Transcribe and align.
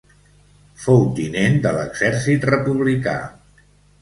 Fou 0.85 1.03
tinent 1.19 1.59
de 1.67 1.75
l'exèrcit 1.75 2.49
republicà. 2.53 3.15